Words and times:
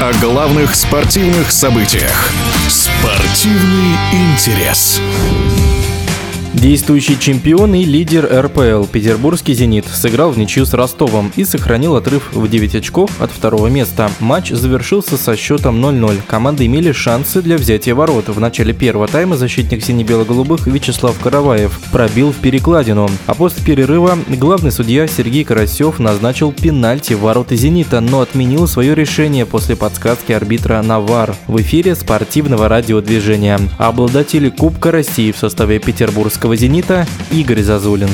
О 0.00 0.12
главных 0.20 0.74
спортивных 0.74 1.52
событиях. 1.52 2.30
Спортивный 2.66 3.96
интерес. 4.12 5.00
Действующий 6.62 7.18
чемпион 7.18 7.74
и 7.74 7.84
лидер 7.84 8.24
РПЛ 8.24 8.84
Петербургский 8.84 9.52
«Зенит» 9.52 9.84
сыграл 9.84 10.30
в 10.30 10.38
ничью 10.38 10.64
с 10.64 10.72
Ростовом 10.74 11.32
и 11.34 11.42
сохранил 11.42 11.96
отрыв 11.96 12.32
в 12.32 12.48
9 12.48 12.76
очков 12.76 13.10
от 13.20 13.32
второго 13.32 13.66
места. 13.66 14.08
Матч 14.20 14.50
завершился 14.50 15.16
со 15.16 15.34
счетом 15.36 15.84
0-0. 15.84 16.20
Команды 16.28 16.66
имели 16.66 16.92
шансы 16.92 17.42
для 17.42 17.56
взятия 17.56 17.96
ворот. 17.96 18.28
В 18.28 18.38
начале 18.38 18.72
первого 18.72 19.08
тайма 19.08 19.36
защитник 19.36 19.84
сине-бело-голубых 19.84 20.68
Вячеслав 20.68 21.18
Караваев 21.18 21.80
пробил 21.90 22.30
в 22.30 22.36
перекладину. 22.36 23.10
А 23.26 23.34
после 23.34 23.64
перерыва 23.64 24.16
главный 24.28 24.70
судья 24.70 25.08
Сергей 25.08 25.42
Карасев 25.42 25.98
назначил 25.98 26.52
пенальти 26.52 27.14
в 27.14 27.22
ворота 27.22 27.56
«Зенита», 27.56 28.00
но 28.00 28.20
отменил 28.20 28.68
свое 28.68 28.94
решение 28.94 29.46
после 29.46 29.74
подсказки 29.74 30.30
арбитра 30.30 30.80
Навар 30.80 31.34
в 31.48 31.60
эфире 31.60 31.96
спортивного 31.96 32.68
радиодвижения. 32.68 33.58
Обладатели 33.78 34.48
Кубка 34.48 34.92
России 34.92 35.32
в 35.32 35.38
составе 35.38 35.80
Петербургского 35.80 36.51
«Зенита» 36.56 37.06
Игорь 37.30 37.62
Зазулин. 37.62 38.10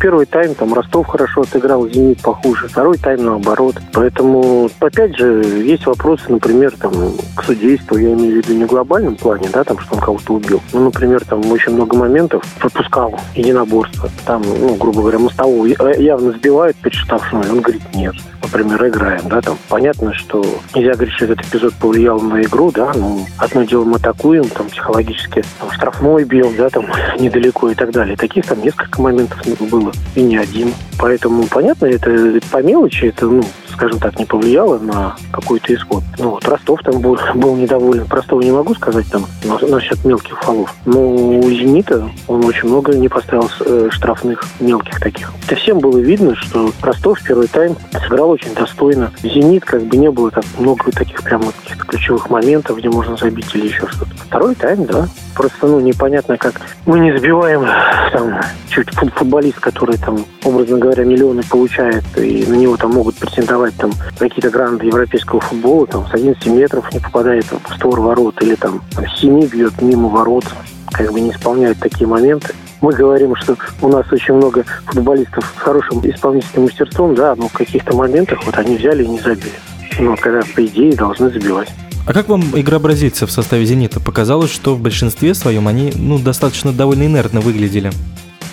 Первый 0.00 0.26
тайм 0.26 0.54
там 0.54 0.74
Ростов 0.74 1.08
хорошо 1.08 1.40
отыграл, 1.40 1.88
Зенит 1.88 2.22
похуже. 2.22 2.68
Второй 2.68 2.98
тайм 2.98 3.24
наоборот. 3.24 3.76
Поэтому, 3.92 4.70
опять 4.78 5.16
же, 5.16 5.42
есть 5.66 5.86
вопросы, 5.86 6.22
например, 6.28 6.72
там, 6.78 6.92
к 7.34 7.42
судейству, 7.42 7.98
я 7.98 8.12
имею 8.12 8.34
в 8.34 8.36
виду 8.36 8.54
не 8.54 8.64
в 8.64 8.68
глобальном 8.68 9.16
плане, 9.16 9.48
да, 9.52 9.64
там, 9.64 9.78
что 9.80 9.96
он 9.96 10.00
кого-то 10.00 10.34
убил. 10.34 10.62
Ну, 10.72 10.84
например, 10.84 11.24
там 11.24 11.40
очень 11.50 11.72
много 11.72 11.96
моментов 11.96 12.44
пропускал 12.60 13.18
единоборство. 13.34 14.08
Там, 14.24 14.42
ну, 14.42 14.76
грубо 14.76 15.00
говоря, 15.00 15.18
мостового 15.18 15.66
явно 15.66 16.30
сбивают 16.30 16.76
перечитавшего, 16.76 17.44
он 17.50 17.60
говорит 17.60 17.82
нет. 17.94 18.14
Например, 18.42 18.88
играем, 18.88 19.28
да, 19.28 19.40
там. 19.40 19.58
Понятно, 19.68 20.14
что 20.14 20.44
нельзя 20.74 20.94
говорить, 20.94 21.14
что 21.14 21.26
этот 21.26 21.40
эпизод 21.40 21.74
повлиял 21.74 22.20
на 22.20 22.42
игру, 22.42 22.70
да, 22.70 22.92
ну, 22.94 23.26
одно 23.36 23.64
дело 23.64 23.84
мы 23.84 23.96
атакуем, 23.96 24.48
там, 24.48 24.68
психологически, 24.68 25.44
там, 25.58 25.70
штрафной 25.70 26.24
бил, 26.24 26.52
да, 26.56 26.68
там, 26.70 26.86
недалеко 27.18 27.70
и 27.70 27.74
так 27.74 27.90
далее. 27.90 28.16
Таких 28.16 28.46
там 28.46 28.62
несколько 28.62 29.00
моментов 29.02 29.38
было, 29.70 29.92
и 30.14 30.22
не 30.22 30.36
один. 30.36 30.72
Поэтому, 30.98 31.44
понятно, 31.44 31.86
это 31.86 32.40
по 32.50 32.62
мелочи, 32.62 33.06
это, 33.06 33.26
ну, 33.26 33.42
скажем 33.78 34.00
так, 34.00 34.18
не 34.18 34.24
повлияло 34.24 34.78
на 34.78 35.14
какой-то 35.30 35.72
исход. 35.72 36.02
Ну, 36.18 36.30
вот 36.30 36.48
Ростов 36.48 36.80
там 36.82 37.00
был, 37.00 37.16
был 37.36 37.54
недоволен. 37.54 38.06
Простого 38.06 38.42
не 38.42 38.50
могу 38.50 38.74
сказать 38.74 39.06
там 39.08 39.24
насчет 39.68 40.04
мелких 40.04 40.36
фолов. 40.42 40.74
Но 40.84 41.00
у 41.00 41.42
«Зенита» 41.48 42.10
он 42.26 42.44
очень 42.44 42.68
много 42.68 42.96
не 42.96 43.08
поставил 43.08 43.48
э, 43.60 43.88
штрафных 43.92 44.44
мелких 44.58 44.98
таких. 44.98 45.32
Это 45.46 45.54
всем 45.54 45.78
было 45.78 45.98
видно, 45.98 46.34
что 46.34 46.72
Ростов 46.82 47.20
в 47.20 47.24
первый 47.24 47.46
тайм 47.46 47.76
сыграл 47.92 48.30
очень 48.30 48.52
достойно. 48.52 49.12
«Зенит» 49.22 49.64
как 49.64 49.84
бы 49.84 49.96
не 49.96 50.10
было 50.10 50.32
так 50.32 50.44
много 50.58 50.90
таких 50.90 51.22
прямо 51.22 51.52
каких-то 51.52 51.84
ключевых 51.84 52.30
моментов, 52.30 52.78
где 52.78 52.90
можно 52.90 53.16
забить 53.16 53.54
или 53.54 53.68
еще 53.68 53.86
что-то. 53.86 54.10
Второй 54.26 54.56
тайм, 54.56 54.86
да. 54.86 55.06
Просто, 55.38 55.68
ну, 55.68 55.78
непонятно, 55.78 56.36
как 56.36 56.60
мы 56.84 56.98
не 56.98 57.16
забиваем 57.16 57.64
там 58.12 58.40
чуть 58.68 58.90
футболист, 58.90 59.60
который 59.60 59.96
там, 59.96 60.24
образно 60.42 60.78
говоря, 60.78 61.04
миллионы 61.04 61.44
получает, 61.48 62.02
и 62.16 62.44
на 62.44 62.54
него 62.54 62.76
там 62.76 62.90
могут 62.90 63.14
претендовать 63.14 63.76
там 63.76 63.92
какие-то 64.18 64.50
гранды 64.50 64.86
европейского 64.86 65.40
футбола, 65.40 65.86
там 65.86 66.08
с 66.08 66.14
11 66.14 66.44
метров 66.48 66.92
не 66.92 66.98
попадает 66.98 67.46
в 67.46 67.74
створ 67.76 68.00
ворот, 68.00 68.42
или 68.42 68.56
там 68.56 68.82
с 68.96 69.20
7 69.20 69.46
бьет 69.46 69.80
мимо 69.80 70.08
ворот, 70.08 70.44
как 70.90 71.12
бы 71.12 71.20
не 71.20 71.30
исполняет 71.30 71.78
такие 71.78 72.08
моменты. 72.08 72.52
Мы 72.80 72.92
говорим, 72.92 73.36
что 73.36 73.56
у 73.80 73.88
нас 73.88 74.10
очень 74.10 74.34
много 74.34 74.64
футболистов 74.86 75.54
с 75.56 75.60
хорошим 75.60 76.00
исполнительным 76.02 76.64
мастерством, 76.64 77.14
да, 77.14 77.36
но 77.36 77.46
в 77.46 77.52
каких-то 77.52 77.94
моментах 77.94 78.40
вот 78.44 78.58
они 78.58 78.76
взяли 78.76 79.04
и 79.04 79.08
не 79.08 79.20
забили. 79.20 79.54
Ну, 80.00 80.16
когда, 80.16 80.40
по 80.56 80.66
идее, 80.66 80.96
должны 80.96 81.30
забивать. 81.30 81.68
А 82.08 82.14
как 82.14 82.30
вам 82.30 82.58
игра 82.58 82.78
бразильцев 82.78 83.28
в 83.28 83.32
составе 83.32 83.66
«Зенита»? 83.66 84.00
Показалось, 84.00 84.50
что 84.50 84.74
в 84.74 84.80
большинстве 84.80 85.34
своем 85.34 85.68
они 85.68 85.92
ну, 85.94 86.18
достаточно 86.18 86.72
довольно 86.72 87.04
инертно 87.04 87.42
выглядели. 87.42 87.92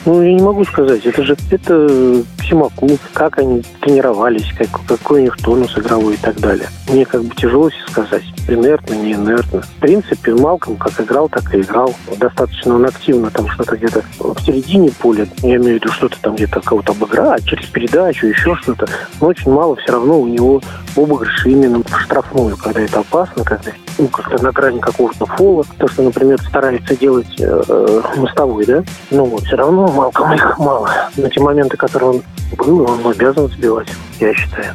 Ну, 0.06 0.22
я 0.22 0.34
не 0.34 0.42
могу 0.42 0.64
сказать. 0.66 1.06
Это 1.06 1.24
же 1.24 1.36
это 1.50 2.24
Симаку, 2.48 2.88
как 3.14 3.40
они 3.40 3.64
тренировались, 3.82 4.54
как, 4.56 4.70
какой 4.88 5.22
у 5.22 5.24
них 5.24 5.38
тонус 5.38 5.76
игровой 5.78 6.14
и 6.14 6.18
так 6.18 6.40
далее. 6.40 6.68
Мне 6.90 7.06
как 7.06 7.24
бы 7.24 7.34
тяжело 7.36 7.70
сказать, 7.90 8.24
инертно, 8.48 8.94
не 8.94 9.14
инертно. 9.14 9.62
В 9.62 9.74
принципе, 9.80 10.36
Малком 10.36 10.78
как 10.78 11.00
играл, 11.02 11.28
так 11.28 11.54
и 11.56 11.62
играл. 11.62 11.94
Достаточно 12.18 12.76
он 12.76 12.86
активно 12.86 13.32
там 13.32 13.50
что-то 13.50 13.78
где-то 13.78 14.04
в 14.20 14.40
середине 14.42 14.92
поля, 14.92 15.28
я 15.42 15.56
имею 15.56 15.80
в 15.80 15.84
виду 15.84 15.92
что-то 15.92 16.18
там 16.22 16.36
где-то 16.36 16.62
кого-то 16.62 16.92
обыграть, 16.92 17.46
через 17.46 17.68
передачу, 17.68 18.28
еще 18.28 18.56
что-то. 18.58 18.88
Но 19.20 19.28
очень 19.28 19.52
мало 19.52 19.76
все 19.78 19.94
равно 19.94 20.20
у 20.20 20.28
него 20.28 20.62
обыгрыши 20.96 21.50
именно 21.50 21.82
в 21.84 22.00
штрафную, 22.02 22.58
когда 22.58 22.82
это 22.82 23.00
опасно, 23.00 23.44
когда 23.44 23.72
как-то 24.12 24.44
на 24.44 24.52
грани 24.52 24.80
какого-то 24.80 25.26
фола. 25.26 25.66
То, 25.78 25.88
что, 25.88 26.04
например, 26.04 26.42
старается 26.42 26.96
делать 26.96 27.40
э, 27.40 27.64
э 27.68 28.02
мостовой, 28.18 28.66
да, 28.66 28.84
ну 29.12 29.26
вот, 29.26 29.44
все 29.44 29.56
равно 29.56 29.88
Малком 29.88 30.34
их 30.34 30.58
мало. 30.58 30.90
На 31.18 31.30
те 31.30 31.40
моменты, 31.40 31.78
которые 31.78 32.12
он 32.12 32.22
был, 32.58 32.82
он 32.90 33.12
обязан 33.12 33.48
сбивать, 33.48 33.88
я 34.20 34.34
считаю. 34.34 34.74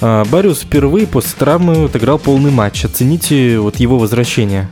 А, 0.00 0.24
Бариус 0.24 0.62
впервые 0.62 1.06
после 1.06 1.38
травмы 1.38 1.84
отыграл 1.84 2.18
полный 2.18 2.50
матч. 2.50 2.84
Оцените 2.84 3.58
вот 3.58 3.76
его 3.76 3.98
возвращение. 3.98 4.68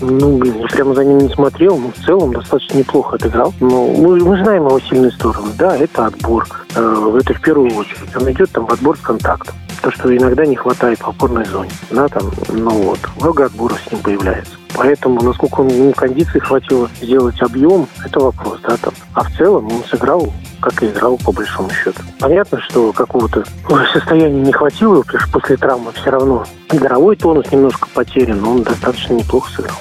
Ну, 0.00 0.38
блин, 0.38 0.60
я 0.60 0.66
прямо 0.68 0.94
за 0.94 1.04
ним 1.04 1.18
не 1.18 1.28
смотрел, 1.28 1.76
но 1.76 1.90
в 1.90 2.04
целом 2.04 2.32
достаточно 2.32 2.78
неплохо 2.78 3.16
отыграл. 3.16 3.52
Но 3.60 3.88
мы, 3.88 4.16
мы 4.20 4.42
знаем 4.42 4.66
его 4.66 4.80
сильные 4.80 5.10
стороны. 5.10 5.48
Да, 5.58 5.76
это 5.76 6.06
отбор. 6.06 6.46
Э, 6.74 7.18
это 7.20 7.34
в 7.34 7.40
первую 7.42 7.74
очередь. 7.74 8.16
Он 8.16 8.30
идет 8.30 8.50
там 8.50 8.66
в 8.66 8.72
отбор 8.72 8.96
с 8.96 9.00
контактом. 9.00 9.54
То, 9.82 9.90
что 9.92 10.16
иногда 10.16 10.44
не 10.44 10.56
хватает 10.56 11.00
в 11.00 11.08
опорной 11.08 11.44
зоне. 11.44 11.70
Да, 11.90 12.08
там, 12.08 12.30
ну 12.48 12.70
вот, 12.70 12.98
много 13.20 13.46
отборов 13.46 13.80
с 13.86 13.92
ним 13.92 14.02
появляется. 14.02 14.52
Поэтому, 14.74 15.22
насколько 15.22 15.62
ему 15.62 15.92
кондиции 15.92 16.38
хватило 16.38 16.88
сделать 17.00 17.40
объем, 17.40 17.86
это 18.04 18.20
вопрос, 18.20 18.58
да, 18.62 18.76
там. 18.76 18.92
А 19.14 19.24
в 19.24 19.36
целом 19.36 19.66
он 19.66 19.84
сыграл 19.84 20.32
как 20.60 20.82
и 20.82 20.86
играл 20.86 21.16
по 21.18 21.32
большому 21.32 21.70
счету. 21.70 22.02
Понятно, 22.18 22.60
что 22.60 22.92
какого-то 22.92 23.44
состояния 23.92 24.40
не 24.40 24.52
хватило, 24.52 25.02
потому 25.02 25.20
что 25.20 25.32
после 25.32 25.56
травмы 25.56 25.92
все 25.92 26.10
равно 26.10 26.46
игровой 26.72 27.16
тонус 27.16 27.50
немножко 27.52 27.88
потерян, 27.94 28.40
но 28.40 28.52
он 28.52 28.62
достаточно 28.62 29.14
неплохо 29.14 29.50
сыграл. 29.52 29.76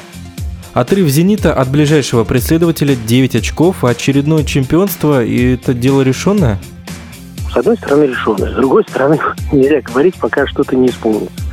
Отрыв 0.74 1.08
«Зенита» 1.08 1.53
от 1.53 1.69
ближайшего 1.69 2.24
преследователя 2.24 2.96
9 2.96 3.35
очков, 3.35 3.84
а 3.84 3.90
очередное 3.90 4.44
чемпионство, 4.44 5.24
и 5.24 5.56
это 5.56 5.74
дело 5.74 6.03
решенное? 6.03 6.59
С 7.57 7.59
одной 7.62 7.78
стороны, 7.78 8.03
решенное. 8.03 8.51
С 8.51 8.53
другой 8.53 8.84
стороны, 8.84 9.19
нельзя 9.51 9.81
говорить, 9.81 10.13
пока 10.13 10.45
что-то 10.45 10.75
не 10.75 10.90
исполнится. 10.90 11.47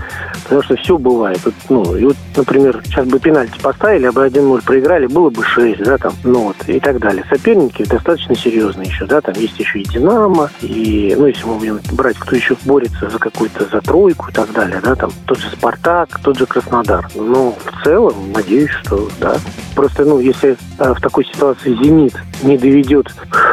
Потому 0.44 0.62
что 0.62 0.76
все 0.76 0.98
бывает. 0.98 1.40
Вот, 1.44 1.54
ну, 1.68 1.96
и 1.96 2.04
вот, 2.04 2.16
например, 2.36 2.80
сейчас 2.84 3.06
бы 3.06 3.18
пенальти 3.18 3.58
поставили, 3.60 4.06
а 4.06 4.12
бы 4.12 4.26
1-0 4.26 4.64
проиграли, 4.64 5.06
было 5.06 5.30
бы 5.30 5.42
6, 5.42 5.82
да, 5.82 5.98
там, 5.98 6.12
ну 6.22 6.44
вот, 6.44 6.56
и 6.66 6.78
так 6.78 6.98
далее. 7.00 7.24
Соперники 7.28 7.84
достаточно 7.84 8.34
серьезные 8.34 8.88
еще, 8.88 9.06
да, 9.06 9.20
там 9.20 9.34
есть 9.36 9.58
еще 9.58 9.80
и 9.80 9.84
Динамо, 9.84 10.50
и, 10.60 11.14
ну, 11.18 11.26
если 11.26 11.44
мы 11.46 11.54
будем 11.56 11.80
брать, 11.92 12.16
кто 12.18 12.36
еще 12.36 12.56
борется 12.64 13.08
за 13.08 13.18
какую-то, 13.18 13.64
за 13.64 13.80
тройку 13.80 14.30
и 14.30 14.32
так 14.32 14.52
далее, 14.52 14.80
да, 14.82 14.94
там, 14.94 15.10
тот 15.26 15.38
же 15.38 15.48
Спартак, 15.50 16.20
тот 16.22 16.38
же 16.38 16.46
Краснодар. 16.46 17.08
Но 17.14 17.52
в 17.52 17.84
целом, 17.84 18.32
надеюсь, 18.32 18.70
что, 18.70 19.08
да. 19.20 19.36
Просто, 19.74 20.04
ну, 20.04 20.18
если 20.20 20.56
а, 20.78 20.94
в 20.94 21.00
такой 21.00 21.24
ситуации 21.24 21.74
«Зенит» 21.74 22.14
не 22.42 22.58
доведет, 22.58 23.08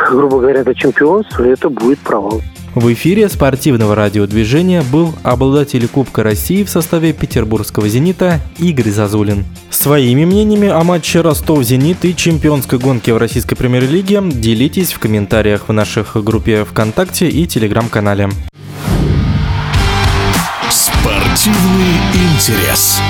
грубо 0.10 0.40
говоря, 0.40 0.64
до 0.64 0.76
чемпионства, 0.76 1.44
это 1.44 1.70
будет 1.70 2.00
провал. 2.00 2.42
В 2.74 2.94
эфире 2.94 3.28
спортивного 3.28 3.96
радиодвижения 3.96 4.82
был 4.82 5.14
обладатель 5.24 5.86
Кубка 5.90 6.24
России 6.24 6.64
в 6.64 6.70
составе 6.70 7.12
петербургского 7.12 7.90
«Зенита» 7.90 8.40
Игорь 8.60 8.92
Зазулин. 8.92 9.44
Своими 9.70 10.24
мнениями 10.24 10.70
о 10.70 10.82
матче 10.86 11.20
Ростов-Зенит 11.20 12.06
и 12.06 12.16
чемпионской 12.16 12.80
гонке 12.80 13.14
в 13.14 13.18
российской 13.18 13.56
премьер-лиге 13.56 14.22
делитесь 14.24 14.94
в 14.94 15.00
комментариях 15.00 15.68
в 15.68 15.74
наших 15.74 16.16
группе 16.24 16.64
ВКонтакте 16.64 17.28
и 17.28 17.46
Телеграм-канале. 17.46 18.30
Спортивный 20.70 21.98
интерес. 22.14 23.02